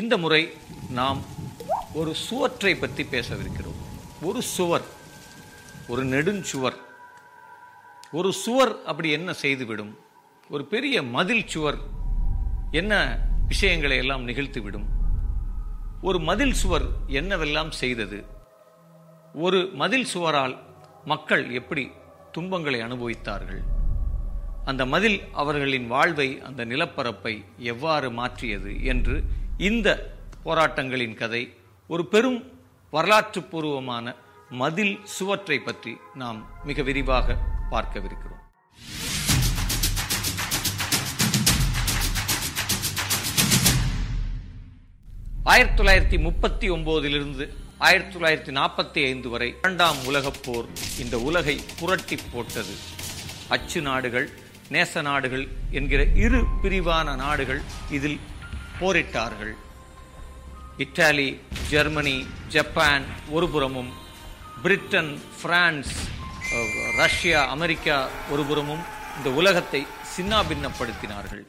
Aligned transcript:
இந்த 0.00 0.18
முறை 0.18 0.52
நாம் 0.90 1.18
ஒரு 1.92 2.14
சுவற்றை 2.14 2.74
பற்றி 2.74 3.02
பேசவிருக்கிறோம். 3.02 3.80
ஒரு 4.22 4.42
சுவர் 4.42 4.84
ஒரு 5.88 6.06
நெடுஞ்சுவர். 6.06 6.76
ஒரு 8.12 8.32
சுவர் 8.32 8.84
அப்படி 8.84 9.10
என்ன 9.10 9.32
செய்துவிடும்? 9.32 9.98
ஒரு 10.50 10.64
பெரிய 10.64 11.02
மதில் 11.02 11.46
சுவர் 11.46 11.78
என்ன 12.70 13.18
விஷயங்களை 13.48 13.96
எல்லாம் 13.96 14.28
நிகழ்த்திவிடும்? 14.28 14.86
ஒரு 16.02 16.18
மதில் 16.18 16.52
சுவர் 16.52 16.86
என்னவெல்லாம் 17.06 17.70
செய்தது? 17.70 18.24
ஒரு 19.34 19.70
மதில் 19.74 20.06
சுவரால் 20.14 20.58
மக்கள் 21.04 21.50
எப்படி 21.50 21.90
துன்பங்களை 22.32 22.80
அனுபவித்தார்கள்? 22.80 23.62
அந்த 24.64 24.86
மதில் 24.86 25.22
அவர்களின் 25.32 25.86
வாழ்வை 25.86 26.40
அந்த 26.40 26.64
நிலப்பரப்பை 26.64 27.44
எவ்வாறு 27.58 28.10
மாற்றியது 28.10 28.84
என்று 28.84 29.24
இந்த 29.68 29.88
போராட்டங்களின் 30.44 31.14
கதை 31.14 31.40
ஒரு 31.90 32.04
பெரும் 32.12 32.38
வரலாற்று 32.94 33.40
பூர்வமான 33.50 34.14
மதில் 34.60 34.94
சுவற்றை 35.16 35.58
பற்றி 35.58 35.92
நாம் 36.20 36.38
மிக 36.68 36.82
விரிவாக 36.88 37.36
பார்க்கவிருக்கிறோம். 37.70 38.40
ஆயிரத்தி 45.52 45.76
தொள்ளாயிரத்தி 45.78 46.18
முப்பத்தி 46.26 46.70
ஒன்பதிலிருந்து 46.70 47.46
ஆயிரத்தி 47.78 48.12
தொள்ளாயிரத்தி 48.16 48.54
நாற்பத்தி 48.58 49.00
ஐந்து 49.12 49.28
வரை 49.28 49.48
இரண்டாம் 49.62 50.00
உலகப் 50.10 50.42
போர் 50.44 50.68
இந்த 51.04 51.18
உலகை 51.28 51.56
புரட்டி 51.78 52.18
போட்டது. 52.32 52.76
அச்சு 53.48 53.80
நாடுகள் 53.90 54.28
நேச 54.74 55.02
நாடுகள் 55.02 55.46
என்கிற 55.70 56.02
இரு 56.26 56.42
பிரிவான 56.62 57.16
நாடுகள் 57.24 57.62
இதில் 57.90 58.20
போரிட்டார்கள். 58.82 59.54
இத்தாலி 60.84 61.28
ஜெர்மனி 61.72 62.16
ஜப்பான் 62.54 63.04
ஒருபுறமும் 63.36 63.92
பிரிட்டன் 64.62 65.12
பிரான்ஸ் 65.42 65.92
ரஷ்யா 66.96 67.40
அமெரிக்கா 67.54 67.98
ஒருபுறமும் 68.32 68.82
இந்த 69.16 69.28
உலகத்தை 69.40 69.80
சின்னாபின்னப்படுத்தினார்கள். 70.14 71.44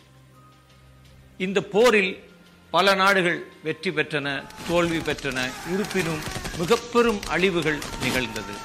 இந்த 1.45 1.59
போரில் 1.73 2.13
பல 2.75 2.93
நாடுகள் 3.01 3.39
வெற்றி 3.63 3.91
பெற்றன 3.97 4.27
தோல்வி 4.67 4.99
பெற்றன. 5.07 5.39
இருப்பினும் 5.73 6.21
மிக 6.59 6.75
பெரும் 6.93 7.21
அழிவுகள் 7.35 7.79
நிகழ்ந்தது. 8.03 8.55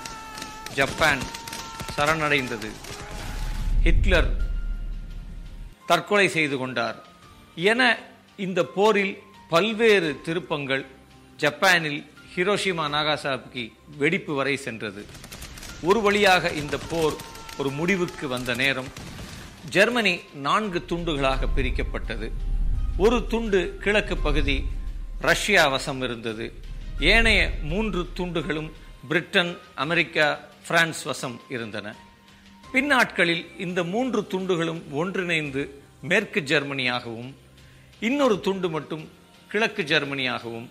ஜப்பான் 0.79 1.23
சரணடைந்தது. 1.97 2.71
ஹிட்லர் 3.87 4.31
தற்கொலை 5.91 6.29
செய்து 6.37 6.57
கொண்டார். 6.57 6.99
என 7.73 7.83
இந்த 8.45 8.65
போரில் 8.65 9.19
பல்வேறு 9.49 10.21
திருப்பங்கள் 10.25 10.87
ஜப்பானில் 11.37 12.05
ஹிரோஷிமா 12.35 12.85
நாகாசாபிக்கு 12.95 13.73
வெடிப்பு 13.99 14.35
வரை 14.35 14.57
சென்றது. 14.57 15.03
ஒரு 15.83 16.01
வழியாக 16.01 16.51
இந்த 16.51 16.79
போர் 16.91 17.17
ஒரு 17.59 17.71
முடிவுக்கு 17.71 18.29
வந்த 18.29 18.55
நேரம் 18.55 18.91
ஜெர்மனி 19.69 20.21
நான்கு 20.35 20.83
துண்டுகளாக 20.89 21.49
பிரிக்கப்பட்டது. 21.57 22.29
ஒரு 22.99 23.27
துண்டு 23.27 23.77
கிழக்கு 23.81 24.17
பகுதி 24.17 24.65
ரஷ்யா 25.21 25.69
வசம் 25.69 26.03
இருந்தது. 26.03 26.53
ஏனைய 27.01 27.51
மூன்று 27.63 28.07
துண்டுகளும் 28.17 28.71
பிரிட்டன் 29.09 29.59
அமெரிக்கா 29.75 30.41
பிரான்ஸ் 30.69 31.03
வசம் 31.03 31.41
இருந்தன. 31.49 31.97
பின்னாட்களில் 32.73 33.45
இந்த 33.59 33.85
மூன்று 33.85 34.27
துண்டுகளும் 34.31 34.83
ஒன்றிணைந்து 34.93 35.83
மேற்கு 36.03 36.41
ஜெர்மனியாகவும் 36.41 37.47
இன்னொரு 38.07 38.41
துண்டு 38.41 38.69
மட்டும் 38.71 39.05
கிழக்கு 39.51 39.83
ஜெர்மனியாகவும் 39.83 40.69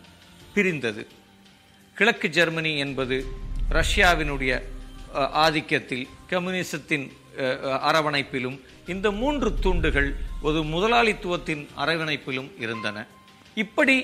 பிரிந்தது. 0.54 1.08
கிழக்கு 1.98 2.28
ஜெர்மனி 2.30 2.72
என்பது 2.78 3.18
ரஷ்யாவினுடைய 3.78 4.52
ஆதிக்கத்தில் 5.46 6.06
கம்யூனிசத்தின் 6.30 7.06
அரவணைப்பிலும் 7.90 8.58
இந்த 8.94 9.08
மூன்று 9.12 9.50
துண்டுகள் 9.66 10.10
ஒரு 10.42 10.60
முதலாளித்துவத்தின் 10.74 11.64
அரவணைப்பிலும் 11.78 12.50
இருந்தன. 12.60 13.06
இப்படி 13.64 13.98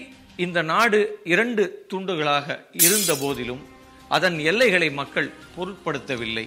இந்த 0.45 0.61
நாடு 0.61 0.99
இரண்டு 1.23 1.85
துண்டுகளாக 1.93 2.57
இருந்த 2.71 3.15
போதிலும் 3.15 3.63
அதன் 4.09 4.39
எல்லைகளை 4.39 4.91
மக்கள் 4.91 5.29
பொருட்படுத்தவில்லை. 5.55 6.45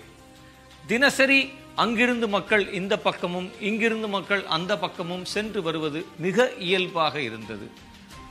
தினசரி 0.87 1.41
அங்கிருந்து 1.83 2.29
மக்கள் 2.29 2.73
இந்த 2.73 2.95
பக்கமும் 2.99 3.49
இங்கிருந்து 3.61 4.09
மக்கள் 4.09 4.45
அந்த 4.45 4.79
பக்கமும் 4.79 5.25
சென்று 5.25 5.63
வருவது 5.63 6.07
மிக 6.19 6.53
இயல்பாக 6.59 7.21
இருந்தது. 7.21 7.71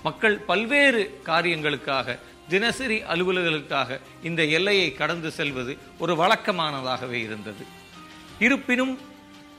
மக்கள் 0.03 0.37
பல்வேறு 0.37 1.21
காரியங்களுக்காக 1.25 2.19
தினசரி 2.49 2.97
அலுவலர்களுக்காக 3.03 3.99
இந்த 4.23 4.45
எல்லையை 4.57 4.93
கடந்து 4.93 5.31
செல்வது 5.31 5.77
ஒரு 5.99 6.15
வழக்கமானதாகவே 6.15 7.19
இருந்தது. 7.27 7.65
இருப்பினும் 8.39 8.99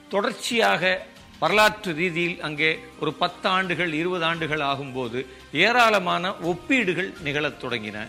தொடர்ச்சியாக 0.08 1.06
வரலாற்று 1.41 1.92
ரீதியில் 1.92 2.41
அங்கே 2.41 2.78
ஒரு 3.00 3.12
பத்து 3.12 3.48
ஆண்டுகள் 3.48 3.92
இருபது 3.92 4.25
ஆண்டுகள் 4.25 4.60
ஆகும்போது 4.60 5.26
ஏராளமான 5.52 6.32
ஒப்பீடுகள் 6.32 7.10
நிகழத் 7.22 7.64
தொடங்கின. 7.64 8.06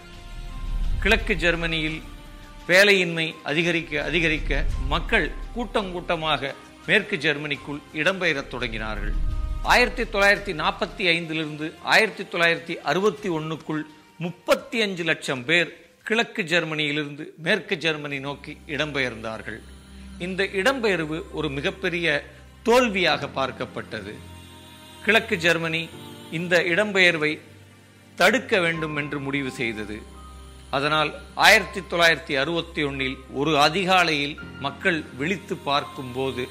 கிழக்கு 1.01 1.33
ஜெர்மனியில் 1.35 2.01
வேலையின்மை 2.67 3.35
அதிகரிக்க 3.43 4.03
அதிகரிக்க 4.03 4.65
மக்கள் 4.87 5.31
கூட்டம் 5.53 5.91
கூட்டமாக 5.91 6.53
மேற்கு 6.87 7.15
ஜெர்மனிக்குள் 7.15 7.79
இடம்பெயரத் 7.93 8.51
தொடங்கினார்கள். 8.51 9.13
ஆயிரத்தி 9.63 10.03
தொள்ளாயிரத்தி 10.03 10.53
நாற்பத்தி 10.61 11.03
ஐந்திலிருந்து 11.13 11.73
ஆயிரத்தி 11.83 12.23
தொள்ளாயிரத்தி 12.23 12.75
அறுபத்தி 12.89 13.29
ஒன்னுக்குள் 13.29 13.81
முப்பத்தி 14.17 14.81
அஞ்சு 14.81 15.03
லட்சம் 15.03 15.45
பேர் 15.45 15.71
கிழக்கு 16.03 16.43
ஜெர்மனியிலிருந்து 16.43 17.25
மேற்கு 17.37 17.77
ஜெர்மனி 17.77 18.19
நோக்கி 18.19 18.57
இடம்பெயர்ந்தார்கள். 18.67 19.59
இந்த 20.19 20.43
இடம்பெயர்வு 20.43 21.23
ஒரு 21.31 21.49
மிகப்பெரிய 21.49 22.23
தோல்வியாக 22.63 23.29
பார்க்கப்பட்டது. 23.35 24.13
கிழக்கு 25.05 25.37
ஜெர்மனி 25.37 25.89
இந்த 26.31 26.63
இடம்பெயர்வை 26.73 27.39
தடுக்க 28.15 28.59
வேண்டும் 28.59 28.95
என்று 28.95 29.19
முடிவு 29.19 29.51
செய்தது. 29.51 30.15
அதனால் 30.69 31.13
ஆயிரத்தி 31.35 31.79
தொள்ளாயிரத்தி 31.79 32.39
அறுபத்தி 32.39 32.83
ஒன்னில் 32.83 33.17
ஒரு 33.33 33.59
அதிகாலையில் 33.59 34.37
மக்கள் 34.59 35.03
விழித்து 35.17 35.55
பார்க்கும்போது 35.57 36.47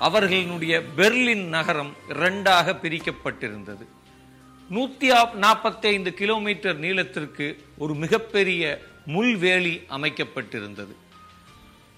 அவர்களினுடைய 0.00 0.82
பெர்லின் 0.96 1.44
நகரம் 1.48 1.96
இரண்டாக 2.08 2.72
பிரிக்கப்பட்டிருந்தது. 2.72 3.84
நூத்தி 4.70 5.08
நாற்பத்தி 5.40 5.86
ஐந்து 5.86 6.14
கிலோமீட்டர் 6.14 6.78
நீளத்திற்கு 6.78 7.64
ஒரு 7.78 7.94
மிகப்பெரிய 7.94 8.82
முள்வேலி 9.06 9.84
அமைக்கப்பட்டிருந்தது. 9.90 10.94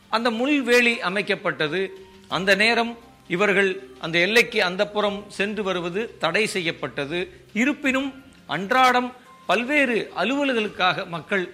அந்த 0.08 0.30
முள்வேலி 0.30 0.94
அமைக்கப்பட்டது 0.94 1.88
அந்த 2.28 2.54
நேரம் 2.54 2.98
இவர்கள் 3.28 3.88
அந்த 3.98 4.18
எல்லைக்கு 4.18 4.62
அந்த 4.62 4.88
புறம் 4.88 5.24
சென்று 5.28 5.62
வருவது 5.62 6.18
தடை 6.18 6.46
செய்யப்பட்டது. 6.46 7.46
இருப்பினும் 7.52 8.24
அன்றாடம் 8.46 9.14
பல்வேறு 9.46 10.12
அலுவல்களுக்காக 10.16 11.06
மக்கள் 11.08 11.44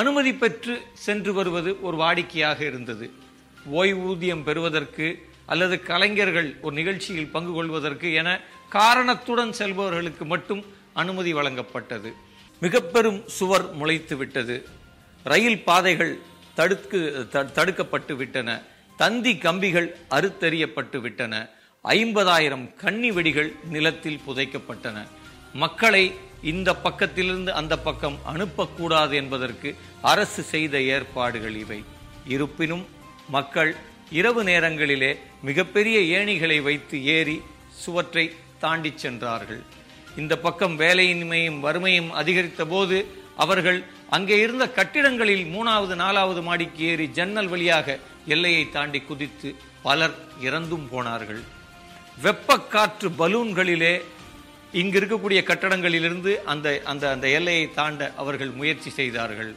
அனுமதி 0.00 0.32
பெற்று 0.34 0.74
சென்று 1.06 1.32
வருவது 1.34 1.70
ஒரு 1.86 1.96
வாடிக்கையாக 1.96 2.60
இருந்தது. 2.60 3.10
ஓய்வூதியம் 3.72 4.42
பெறுவதற்கு 4.42 5.06
அல்லது 5.46 5.82
கலைஞர்கள் 5.82 6.56
ஒரு 6.60 6.74
நிகழ்ச்சியில் 6.74 7.32
பங்கு 7.36 7.52
கொள்வதற்கு 7.52 8.12
என 8.20 8.40
காரணத்துடன் 8.68 9.52
செல்பவர்களுக்கு 9.58 10.24
மட்டும் 10.24 10.62
அனுமதி 10.92 11.34
வழங்கப்பட்டது. 11.34 12.10
மிக 12.60 12.80
பெரும் 12.80 13.22
சுவர் 13.26 13.66
முளைத்து 13.76 14.16
விட்டது. 14.16 14.56
ரயில் 15.24 15.62
பாதைகள் 15.68 16.14
தடுக்கு 16.54 17.00
தடுக்கப்பட்டு 17.30 18.16
விட்டன. 18.16 18.62
தந்தி 18.96 19.32
கம்பிகள் 19.38 19.88
அறுத்தெறியப்பட்டு 20.10 20.98
விட்டன. 21.00 21.48
ஐம்பதாயிரம் 21.84 22.66
கன்னி 22.74 23.10
வெடிகள் 23.10 23.50
நிலத்தில் 23.76 24.20
புதைக்கப்பட்டன. 24.26 25.06
மக்களை 25.52 26.04
இந்த 26.50 26.70
பக்கத்திலிருந்து 26.84 27.52
அந்த 27.60 27.74
பக்கம் 27.78 28.18
அனுப்பக்கூடாது 28.32 29.14
என்பதற்கு 29.20 29.76
அரசு 30.12 30.42
செய்த 30.42 30.74
ஏற்பாடுகள் 30.94 31.56
இவை. 31.56 31.80
இருப்பினும் 32.34 32.84
மக்கள் 33.28 33.76
இரவு 34.10 34.44
நேரங்களிலே 34.44 35.10
மிகப்பெரிய 35.42 35.98
ஏணிகளை 36.18 36.58
வைத்து 36.62 37.04
ஏறி 37.04 37.36
சுவற்றை 37.82 38.24
தாண்டிச் 38.58 38.98
சென்றார்கள். 38.98 39.62
இந்த 40.16 40.34
பக்கம் 40.38 40.74
வேலையின்மையும் 40.78 41.60
வறுமையும் 41.60 42.10
அதிகரித்த 42.20 42.64
போது 42.64 42.96
அவர்கள் 43.36 43.78
அங்கே 44.10 44.36
இருந்த 44.38 44.64
கட்டிடங்களில் 44.78 45.44
மூணாவது 45.54 45.94
நாலாவது 45.94 46.42
மாடிக்கு 46.42 46.82
ஏறி 46.84 47.06
ஜன்னல் 47.18 47.48
வழியாக 47.48 47.98
எல்லையை 48.26 48.64
தாண்டி 48.70 49.00
குதித்து 49.00 49.50
பலர் 49.82 50.16
இறந்தும் 50.42 50.88
போனார்கள். 50.90 51.42
வெப்பக்காற்று 52.22 53.08
பலூன்களிலே 53.18 53.94
இங்கு 54.80 54.96
இருக்கக்கூடிய 55.00 55.40
கட்டடங்களிலிருந்து 55.48 56.32
அந்த 56.52 56.68
அந்த 56.92 57.04
அந்த 57.14 57.26
எல்லையை 57.38 57.66
தாண்ட 57.78 58.00
அவர்கள் 58.22 58.52
முயற்சி 58.60 58.90
செய்தார்கள். 58.90 59.52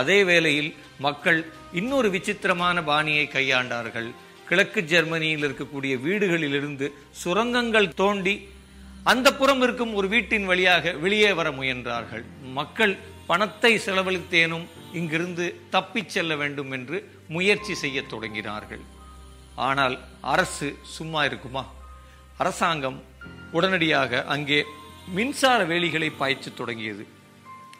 அதே 0.00 0.18
வேளையில் 0.30 0.70
மக்கள் 1.06 1.38
இன்னொரு 1.80 2.08
விசித்திரமான 2.14 2.82
பாணியை 2.90 3.26
கையாண்டார்கள். 3.34 4.08
கிழக்கு 4.48 4.80
ஜெர்மனியில் 4.92 5.44
இருக்கக்கூடிய 5.46 5.94
வீடுகளிலிருந்து 6.06 6.88
சுரங்கங்கள் 7.22 7.88
தோண்டி 8.02 8.34
அந்த 9.12 9.28
புறம் 9.34 9.62
இருக்கும் 9.62 9.94
ஒரு 9.94 10.08
வீட்டின் 10.14 10.46
வழியாக 10.50 10.92
வெளியே 11.04 11.30
வர 11.32 11.48
முயன்றார்கள். 11.50 12.24
மக்கள் 12.58 12.94
பணத்தை 13.26 13.72
செலவழித்தேனும் 13.84 14.66
இங்கிருந்து 14.92 15.46
தப்பிச் 15.70 16.12
செல்ல 16.14 16.36
வேண்டும் 16.36 16.70
என்று 16.70 16.98
முயற்சி 17.28 17.74
செய்ய 17.82 18.02
தொடங்கினார்கள். 18.12 18.82
ஆனால் 19.68 19.96
அரசு 20.34 20.68
சும்மா 20.96 21.24
இருக்குமா? 21.24 21.64
அரசாங்கம் 22.42 22.98
உடனடியாக 23.52 24.24
அங்கே 24.24 24.64
மின்சார 25.12 25.64
வேலிகளை 25.64 26.12
பாய்ச்சி 26.16 26.52
தொடங்கியது. 26.54 27.06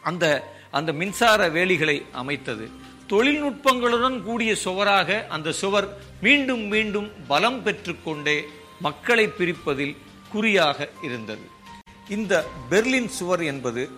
அந்த 0.01 0.55
அந்த 0.71 0.93
மின்சார 0.93 1.49
வேலிகளை 1.49 2.05
அமைத்தது. 2.11 2.69
தொழில்நுட்பங்களுடன் 3.09 4.23
கூடிய 4.23 4.55
சுவராக 4.55 5.25
அந்த 5.29 5.51
சுவர் 5.51 5.97
மீண்டும் 6.21 6.61
மீண்டும் 6.61 7.11
பலம் 7.27 7.63
பெற்றுக்கொண்டே 7.63 8.43
மக்களை 8.81 9.27
பிரிப்பதில் 9.27 9.97
குறியாக 10.31 10.89
இருந்தது. 11.01 11.45
இந்த 12.09 12.45
பெர்லின் 12.69 13.07
சுவர் 13.07 13.43
என்பது 13.43 13.89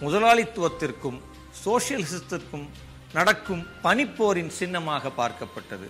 முதலாளித்துவத்திற்கும் 0.00 1.20
சோசியலிசத்திற்கும் 1.64 2.66
நடக்கும் 3.12 3.66
பனிப்போரின் 3.82 4.48
சின்னமாக 4.48 5.10
பார்க்கப்பட்டது. 5.16 5.88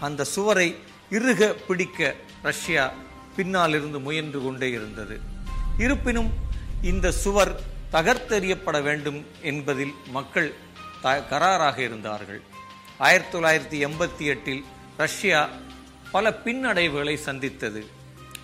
அந்த 0.00 0.24
சுவரை 0.24 0.76
இறுக 1.10 1.54
பிடிக்க 1.68 2.14
ரஷ்யா 2.42 2.92
பின்னால் 3.40 3.70
இருந்து 3.70 4.00
முயன்று 4.00 4.42
கொண்டே 4.42 4.70
இருந்தது. 4.70 5.20
இருப்பினும் 5.78 6.32
இந்த 6.82 7.12
சுவர் 7.12 7.60
தகர்த்தெறியப்பட 7.92 8.82
வேண்டும் 8.82 9.26
என்பதில் 9.42 9.92
மக்கள் 10.06 10.54
த- 11.02 11.24
கராராக 11.30 11.78
இருந்தார்கள். 11.78 12.42
ஆயிரத்தி 12.98 13.38
தொள்ளாயிரத்தி 13.38 13.88
எண்பத்தி 13.88 14.18
எட்டில் 14.18 14.64
ரஷ்யா 14.96 15.48
பல 16.10 16.40
பின்னடைவுகளை 16.44 17.14
சந்தித்தது. 17.14 17.86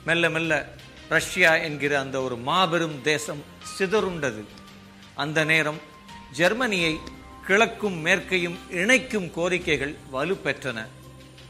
மெல்ல 0.04 0.31
மெல்ல 0.31 0.75
ரஷ்யா 1.08 1.54
என்கிற 1.54 2.00
அந்த 2.00 2.22
ஒரு 2.22 2.37
மாபெரும் 2.37 3.02
தேசம் 3.02 3.42
சிதறுண்டது. 3.78 4.44
அந்த 5.14 5.44
நேரம் 5.44 5.81
ஜெர்மனியை 6.32 6.99
கிழக்கும் 7.46 8.06
மேற்கையும் 8.06 8.56
இணைக்கும் 8.70 9.26
கோரிக்கைகள் 9.26 9.94
வலுப்பெற்றன. 10.12 10.87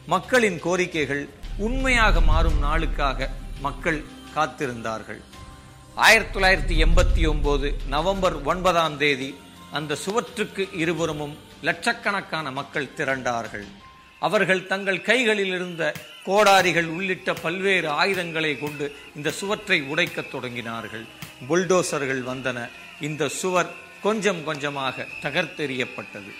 மக்களின் 0.06 0.62
கோரிக்கைகள் 0.62 1.28
உண்மையாக 1.58 2.20
மாறும் 2.20 2.58
நாளுக்காக 2.58 3.30
மக்கள் 3.60 4.04
காத்திருந்தார்கள். 4.34 5.20
ஆயிரத்தி 5.94 6.40
தொள்ளாயிரத்தி 6.40 6.86
எண்பத்தி 6.86 7.28
ஒன்பது 7.28 7.76
நவம்பர் 7.88 8.42
ஒன்பதாம் 8.42 8.98
தேதி 8.98 9.34
அந்த 9.72 9.94
சுவற்றுக்கு 9.94 10.68
இருபுறமும் 10.72 11.36
லட்சக்கணக்கான 11.62 12.50
மக்கள் 12.50 12.90
திரண்டார்கள். 12.96 13.66
அவர்கள் 14.20 14.66
தங்கள் 14.66 15.00
கைகளில் 15.00 15.46
இருந்த 15.46 15.92
கோடாரிகள் 16.24 16.86
உள்ளிட்ட 16.86 17.32
பல்வேறு 17.32 17.88
ஆயுதங்களை 17.88 18.58
கொண்டு 18.58 18.94
இந்த 19.16 19.30
சுவற்றை 19.30 19.82
உடைக்கத் 19.82 20.32
தொடங்கினார்கள். 20.32 21.06
புல்டோசர்கள் 21.48 22.22
வந்தன. 22.22 22.68
இந்த 23.00 23.28
சுவர் 23.28 23.70
கொஞ்சம் 24.02 24.44
கொஞ்சமாக 24.44 25.06
தகர்த்தெறியப்பட்டது. 25.22 26.30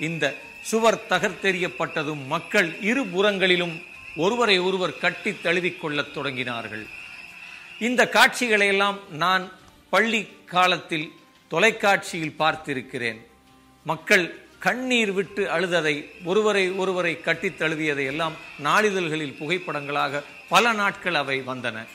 இந்த 0.00 0.34
சுவர் 0.62 1.02
தகர்த்தெறியப்பட்டதும் 1.08 2.26
மக்கள் 2.26 2.80
இரு 2.80 3.06
புறங்களிலும் 3.06 3.94
ஒருவரை 4.16 4.58
ஒருவர் 4.58 4.98
கட்டி 4.98 5.40
தழுவிக் 5.40 5.80
கொள்ளத் 5.80 6.16
தொடங்கினார்கள். 6.16 6.86
இந்த 7.78 8.08
காட்சிகளையெல்லாம் 8.12 8.98
நான் 9.10 9.52
பள்ளி 9.90 10.28
காலத்தில் 10.46 11.12
தொலைக்காட்சியில் 11.48 12.34
பார்த்திருக்கிறேன். 12.38 13.26
மக்கள் 13.84 14.38
கண்ணீர் 14.58 15.12
விட்டு 15.12 15.44
அழுததை 15.44 16.06
ஒருவரை 16.24 16.70
ஒருவரை 16.70 17.20
கட்டித் 17.20 17.62
தழுவியதை 17.62 18.06
எல்லாம் 18.06 18.32
நாளிதழ்களில் 18.64 19.36
புகைப்படங்களாக 19.36 20.22
பல 20.48 20.72
நாட்கள் 20.72 21.14
அவை 21.14 21.40
வந்தன. 21.40 21.86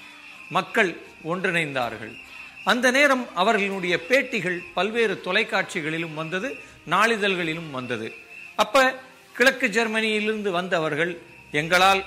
மக்கள் 0.49 0.95
ஒன்றிணைந்தார்கள். 1.23 2.15
அந்த 2.63 2.91
நேரம் 2.91 3.35
அவர்களுடைய 3.35 3.99
பேட்டிகள் 4.09 4.59
பல்வேறு 4.73 5.21
தொலைக்காட்சிகளிலும் 5.25 6.13
வந்தது 6.13 6.55
நாளிதழ்களிலும் 6.89 7.71
வந்தது. 7.71 8.13
அப்ப 8.55 8.99
கிழக்கு 9.33 9.67
ஜெர்மனியிலிருந்து 9.67 10.49
வந்தவர்கள் 10.49 11.21
எங்களால் 11.59 12.01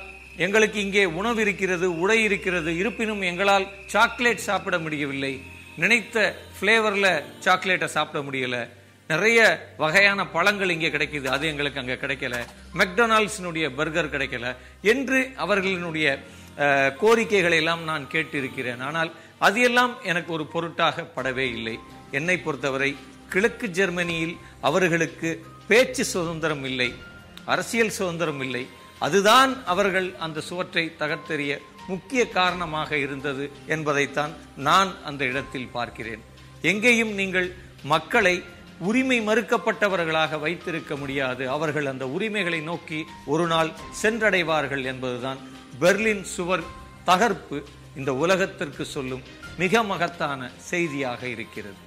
எங்களுக்கு 0.44 0.78
இங்கே 0.80 1.04
உணவு 1.04 1.40
இருக்கிறது 1.40 1.86
உடை 2.02 2.22
இருக்கிறது 2.28 2.70
இருப்பினும் 2.76 3.20
எங்களால் 3.30 3.66
சாக்லேட் 3.92 4.46
சாப்பிட 4.48 4.76
முடியவில்லை. 4.78 5.34
நினைத்த 5.82 6.16
ஃப்ளேவரில் 6.56 7.12
சாக்லேட்டை 7.44 7.88
சாப்பிட 7.88 8.20
முடியல. 8.26 8.58
நிறைய 9.12 9.38
வகையான 9.76 10.20
பழங்கள் 10.34 10.72
இங்கே 10.74 10.88
கிடைக்குது. 10.88 11.26
அது 11.34 11.44
எங்களுக்கு 11.46 11.80
அங்கே 11.82 11.96
கிடைக்கல. 12.02 12.36
மெக்டொனால்ட்ஸினுடைய 12.80 13.66
பர்கர் 13.78 14.12
கிடைக்கல. 14.14 14.54
என்று 14.92 15.18
அவர்களினுடைய 15.44 16.06
கோரிக்கைகளை 17.02 17.56
எல்லாம் 17.62 17.82
நான் 17.90 18.04
கேட்டிருக்கிறேன். 18.12 18.82
ஆனால் 18.88 19.10
அது 19.46 19.60
எல்லாம் 19.60 19.92
எனக்கு 20.02 20.32
ஒரு 20.32 20.44
பொருட்டாக 20.54 21.06
படவே 21.16 21.46
இல்லை. 21.58 21.76
என்னை 22.10 22.36
பொறுத்தவரை 22.38 22.96
கிழக்கு 23.32 23.66
ஜெர்மனியில் 23.78 24.36
அவர்களுக்கு 24.60 25.30
பேச்சு 25.68 26.04
சுதந்திரம் 26.04 26.64
இல்லை. 26.64 26.88
அரசியல் 27.44 27.96
சுதந்திரம் 27.98 28.42
இல்லை. 28.46 28.64
அதுதான் 28.98 29.64
அவர்கள் 29.64 30.08
அந்த 30.16 30.40
சுவற்றை 30.40 30.84
தகர்த்தெறிய 30.98 31.58
முக்கிய 31.86 32.28
காரணமாக 32.28 32.96
இருந்தது 32.96 33.50
என்பதைத்தான் 33.66 34.32
நான் 34.56 34.90
அந்த 35.04 35.24
இடத்தில் 35.24 35.72
பார்க்கிறேன். 35.76 36.22
எங்கேயும் 36.62 37.12
நீங்கள் 37.14 37.48
மக்களை 37.82 38.42
உரிமை 38.78 39.18
மறுக்கப்பட்டவர்களாக 39.20 40.38
வைத்திருக்க 40.40 40.96
முடியாது. 40.96 41.48
அவர்கள் 41.48 41.86
அந்த 41.86 42.08
உரிமைகளை 42.08 42.60
நோக்கி 42.60 43.04
ஒரு 43.26 43.46
நாள் 43.46 43.70
சென்றடைவார்கள் 44.02 44.84
என்பதுதான் 44.92 45.38
பெர்லின் 45.80 46.22
சுவர் 46.22 46.64
தகர்ப்பு 47.04 47.58
இந்த 47.96 48.14
உலகத்திற்கு 48.14 48.84
சொல்லும் 48.84 49.22
மிக 49.58 49.82
மகத்தான 49.82 50.50
செய்தியாக 50.70 51.28
இருக்கிறது. 51.28 51.78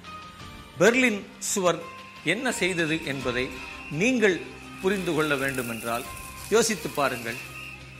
பெர்லின் 0.78 1.20
சுவர் 1.38 1.80
என்ன 2.24 2.52
செய்தது 2.52 3.04
என்பதை 3.04 3.48
நீங்கள் 3.90 4.38
புரிந்து 4.82 5.14
கொள்ள 5.14 5.34
வேண்டுமென்றால் 5.34 6.06
யோசித்து 6.54 6.88
பாருங்கள். 6.98 7.38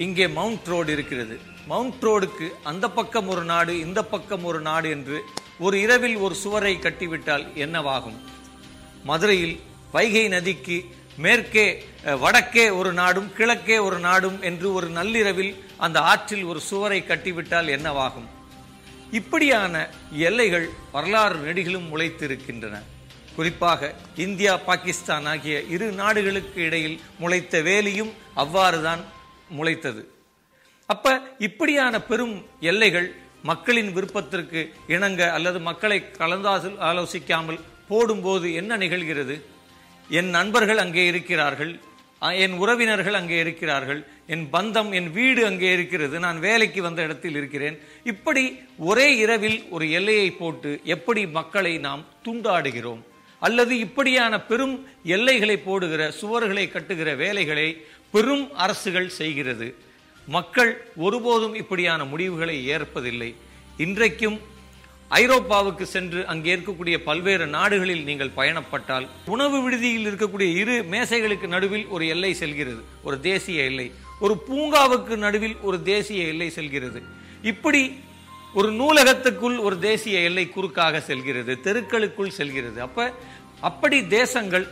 இங்கே 0.05 0.27
மவுண்ட் 0.39 0.69
ரோடு 0.73 0.91
இருக்கிறது. 0.97 1.37
மவுண்ட் 1.71 2.05
ரோடுக்கு 2.07 2.47
அந்த 2.71 2.87
பக்கம் 2.99 3.29
ஒரு 3.33 3.43
நாடு 3.51 3.73
இந்த 3.87 4.01
பக்கம் 4.13 4.45
ஒரு 4.51 4.61
நாடு 4.69 4.89
என்று 4.97 5.19
ஒரு 5.67 5.77
இரவில் 5.85 6.17
ஒரு 6.27 6.35
சுவரை 6.43 6.75
கட்டிவிட்டால் 6.77 7.45
என்னவாகும்? 7.65 8.19
மதுரையில் 9.11 9.57
வைகை 9.97 10.25
நதிக்கு 10.35 10.79
மேற்கே 11.25 11.67
வடக்கே 12.23 12.67
ஒரு 12.81 12.91
நாடும் 12.99 13.31
கிழக்கே 13.39 13.79
ஒரு 13.87 13.99
நாடும் 14.09 14.37
என்று 14.49 14.67
ஒரு 14.79 14.89
நள்ளிரவில் 14.99 15.53
அந்த 15.87 15.99
ஆற்றில் 16.11 16.45
ஒரு 16.51 16.61
சுவரை 16.71 17.01
கட்டிவிட்டால் 17.09 17.73
என்னவாகும்? 17.77 18.29
இப்படியான 19.19 19.75
எல்லைகள் 20.29 20.67
வரலாறு 20.95 21.39
நெடிகளும் 21.47 21.91
முளைத்திருக்கின்றன 21.93 22.77
குறிப்பாக 23.39 23.91
இந்தியா 24.25 24.53
பாகிஸ்தான் 24.69 25.27
ஆகிய 25.33 25.57
இரு 25.75 25.89
நாடுகளுக்கு 26.03 26.61
இடையில் 26.69 26.97
முளைத்த 27.23 27.61
வேலியும் 27.69 28.13
அவ்வாறுதான் 28.43 29.03
முளைத்தது. 29.59 30.03
அப்ப 30.93 31.07
இப்படியான 31.47 31.95
பெரும் 32.11 32.37
எல்லைகள் 32.71 33.09
மக்களின் 33.51 33.91
விருப்பத்திற்கு 33.97 34.61
இணங்க 34.95 35.21
அல்லது 35.37 35.59
மக்களை 35.69 35.99
கலந்தாசு 36.21 36.71
ஆலோசிக்காமல் 36.89 37.61
போடும்போது 37.91 38.47
என்ன 38.61 38.77
நிகழ்கிறது? 38.83 39.37
என் 40.19 40.31
நண்பர்கள் 40.37 40.83
அங்கே 40.85 41.05
இருக்கிறார்கள் 41.13 41.73
என் 42.45 42.55
உறவினர்கள் 42.63 43.17
அங்கே 43.19 43.37
இருக்கிறார்கள் 43.45 44.01
என் 44.35 44.45
பந்தம் 44.55 44.91
என் 44.99 45.11
வீடு 45.19 45.43
அங்கே 45.49 45.69
இருக்கிறது 45.77 46.17
நான் 46.25 46.39
வேலைக்கு 46.47 46.81
வந்த 46.87 47.01
இடத்தில் 47.07 47.37
இருக்கிறேன். 47.41 47.77
இப்படி 48.13 48.43
ஒரே 48.91 49.07
இரவில் 49.25 49.59
ஒரு 49.77 49.87
எல்லையை 49.99 50.29
போட்டு 50.41 50.73
எப்படி 50.95 51.23
மக்களை 51.39 51.75
நாம் 51.87 52.03
துண்டாடுகிறோம்? 52.27 53.03
அல்லது 53.47 53.75
இப்படியான 53.87 54.35
பெரும் 54.51 54.77
எல்லைகளை 55.17 55.57
போடுகிற 55.67 56.03
சுவர்களை 56.21 56.65
கட்டுகிற 56.71 57.09
வேலைகளை 57.17 57.69
பெரும் 58.15 58.47
அரசுகள் 58.65 59.11
செய்கிறது. 59.21 59.69
மக்கள் 60.29 60.73
ஒருபோதும் 61.07 61.55
இப்படியான 61.63 62.01
முடிவுகளை 62.13 62.57
ஏற்பதில்லை. 62.77 63.31
இன்றைக்கும் 63.85 64.39
ஐரோப்பாவுக்கு 65.11 65.85
சென்று 65.93 66.21
அங்கே 66.33 66.51
இருக்கக்கூடிய 66.55 66.97
பல்வேறு 67.07 67.47
நாடுகளில் 67.55 68.03
நீங்கள் 68.09 68.35
பயணப்பட்டால் 68.39 69.07
உணவு 69.35 69.59
விடுதியில் 69.65 70.09
இருக்கக்கூடிய 70.09 70.49
இரு 70.63 70.75
மேசைகளுக்கு 70.95 71.49
நடுவில் 71.55 71.87
ஒரு 71.95 72.07
எல்லை 72.15 72.33
செல்கிறது 72.43 72.83
ஒரு 73.07 73.17
தேசிய 73.29 73.69
எல்லை. 73.71 73.89
ஒரு 74.25 74.35
பூங்காவுக்கு 74.49 75.17
நடுவில் 75.27 75.57
ஒரு 75.69 75.79
தேசிய 75.93 76.27
எல்லை 76.33 76.51
செல்கிறது. 76.59 77.01
இப்படி 77.53 77.83
ஒரு 78.55 78.69
நூலகத்துக்குள் 78.73 79.57
ஒரு 79.59 79.79
தேசிய 79.79 80.19
எல்லை 80.21 80.45
குறுக்காக 80.49 81.01
செல்கிறது 81.01 81.53
தெருக்களுக்குள் 81.67 82.37
செல்கிறது. 82.39 82.79
அப்ப 82.83 83.13
அப்படி 83.61 84.07
தேசங்கள் 84.07 84.67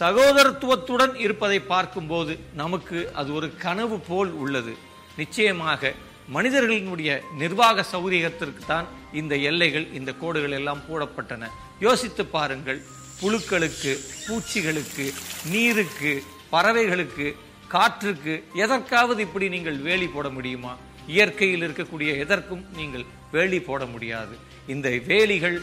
சகோதரத்துவத்துடன் 0.00 1.14
இருப்பதை 1.24 1.60
பார்க்கும்போது 1.60 2.38
நமக்கு 2.54 2.98
அது 3.14 3.34
ஒரு 3.34 3.48
கனவு 3.56 3.98
போல் 4.08 4.32
உள்ளது. 4.42 4.72
நிச்சயமாக 5.16 5.92
மனிதர்களினுடைய 6.34 7.10
நிர்வாக 7.42 7.84
சௌரியத்திற்கு 7.92 8.62
தான் 8.66 8.86
இந்த 9.12 9.36
எல்லைகள் 9.50 9.86
இந்த 9.92 10.10
கோடுகள் 10.22 10.56
எல்லாம் 10.58 10.82
போடப்பட்டன. 10.88 11.48
யோசித்து 11.86 12.24
பாருங்கள் 12.26 12.80
புழுக்களுக்கு 13.20 13.92
பூச்சிகளுக்கு 14.26 15.06
நீருக்கு 15.52 16.12
பறவைகளுக்கு 16.52 17.26
காற்றுக்கு 17.68 18.44
எதற்காவது 18.54 19.20
இப்படி 19.26 19.48
நீங்கள் 19.48 19.78
வேலி 19.88 20.06
போட 20.06 20.28
முடியுமா? 20.28 20.72
இயற்கையில் 21.16 21.64
இருக்கக்கூடிய 21.66 22.10
எதற்கும் 22.24 22.64
நீங்கள் 22.76 23.06
வேலி 23.32 23.60
போட 23.68 23.82
முடியாது. 23.94 24.34
இந்த 24.74 24.88
வேலிகள் 25.10 25.58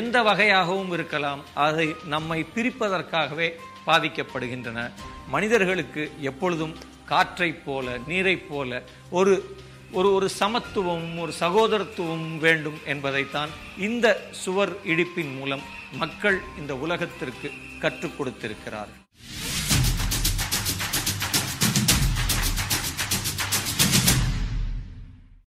எந்த 0.00 0.16
வகையாகவும் 0.28 0.92
இருக்கலாம் 0.96 1.42
அதை 1.66 1.86
நம்மை 2.14 2.38
பிரிப்பதற்காகவே 2.56 3.48
பாதிக்கப்படுகின்றன. 3.86 4.80
மனிதர்களுக்கு 5.34 6.02
எப்பொழுதும் 6.30 6.74
காற்றைப் 7.12 7.62
போல 7.66 7.96
நீரைப் 8.10 8.46
போல 8.50 8.82
ஒரு 9.18 9.34
ஒரு 9.98 10.08
ஒரு 10.16 10.28
சமத்துவம் 10.40 11.06
ஒரு 11.22 11.32
சகோதரத்துவமும் 11.40 12.38
வேண்டும் 12.46 12.78
என்பதைத்தான் 12.92 13.52
இந்த 13.88 14.06
சுவர் 14.42 14.74
இடிப்பின் 14.86 15.32
மூலம் 15.38 15.64
மக்கள் 16.02 16.38
இந்த 16.60 16.72
உலகத்திற்கு 16.84 17.50
கற்றுக் 17.80 18.16
கொடுத்திருக்கிறார்கள். 18.18 19.02